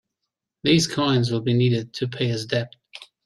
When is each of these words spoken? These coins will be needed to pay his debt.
These 0.63 0.87
coins 0.87 1.29
will 1.29 1.41
be 1.41 1.53
needed 1.53 1.93
to 1.93 2.07
pay 2.07 2.25
his 2.27 2.47
debt. 2.47 2.73